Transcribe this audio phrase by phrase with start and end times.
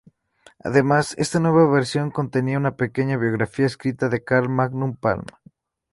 [0.63, 5.25] Además, esta nueva versión contenía una pequeña biografía escrita por Carl Magnus Palm.